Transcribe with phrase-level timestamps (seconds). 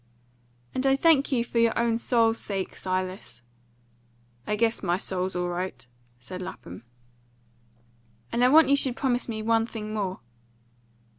[0.73, 3.43] "And I thank you for your own soul's sake, Silas."
[4.47, 5.85] "I guess my soul's all right,"
[6.17, 6.85] said Lapham.
[8.31, 10.21] "And I want you should promise me one thing more."